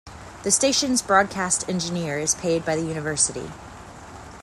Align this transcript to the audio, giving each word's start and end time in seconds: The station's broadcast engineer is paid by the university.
The 0.41 0.49
station's 0.49 1.03
broadcast 1.03 1.69
engineer 1.69 2.17
is 2.17 2.33
paid 2.33 2.65
by 2.65 2.75
the 2.75 2.81
university. 2.81 3.51